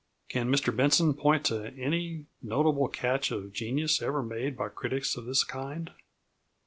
Can 0.29 0.51
Mr 0.51 0.75
Benson 0.75 1.13
point 1.13 1.45
to 1.45 1.63
any 1.77 2.25
notable 2.41 2.87
catch 2.87 3.29
of 3.29 3.53
genius 3.53 4.01
ever 4.01 4.23
made 4.23 4.57
by 4.57 4.69
critics 4.69 5.15
of 5.15 5.25
this 5.25 5.43
kind? 5.43 5.91